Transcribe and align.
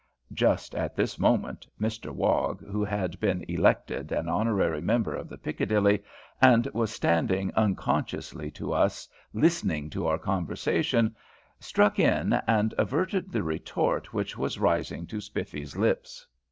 Just 0.33 0.73
at 0.73 0.95
this 0.95 1.19
moment, 1.19 1.67
Mr 1.79 2.09
Wog, 2.09 2.65
who 2.65 2.83
had 2.83 3.19
been 3.19 3.45
elected 3.47 4.11
an 4.11 4.27
honorary 4.27 4.81
member 4.81 5.13
of 5.13 5.29
the 5.29 5.37
"Piccadilly," 5.37 6.03
and 6.41 6.65
was 6.73 6.91
standing, 6.91 7.53
unconsciously 7.53 8.49
to 8.49 8.73
us, 8.73 9.07
listening 9.31 9.91
to 9.91 10.07
our 10.07 10.17
conversation, 10.17 11.15
struck 11.59 11.99
in, 11.99 12.33
and 12.47 12.73
averted 12.79 13.31
the 13.31 13.43
retort 13.43 14.11
which 14.11 14.35
was 14.35 14.57
rising 14.57 15.05
to 15.05 15.21
Spiffy's 15.21 15.77
lips. 15.77 16.25